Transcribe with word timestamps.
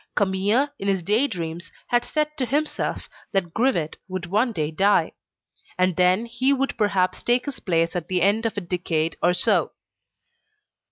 Camille, 0.15 0.69
in 0.79 0.87
his 0.87 1.03
day 1.03 1.27
dreams, 1.27 1.71
had 1.89 2.03
said 2.03 2.35
to 2.35 2.43
himself 2.47 3.07
that 3.33 3.53
Grivet 3.53 3.97
would 4.07 4.25
one 4.25 4.51
day 4.51 4.71
die, 4.71 5.11
and 5.77 5.95
that 5.95 6.17
he 6.25 6.51
would 6.51 6.75
perhaps 6.75 7.21
take 7.21 7.45
his 7.45 7.59
place 7.59 7.95
at 7.95 8.07
the 8.07 8.23
end 8.23 8.47
of 8.47 8.57
a 8.57 8.61
decade 8.61 9.15
or 9.21 9.35
so. 9.35 9.73